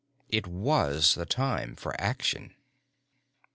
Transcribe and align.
It 0.29 0.47
was 0.47 1.13
the 1.13 1.27
time 1.27 1.75
for 1.75 1.93
action. 2.01 2.55